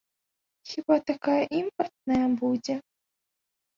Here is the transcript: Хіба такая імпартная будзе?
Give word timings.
Хіба 0.69 0.95
такая 1.11 1.37
імпартная 1.59 2.25
будзе? 2.41 2.75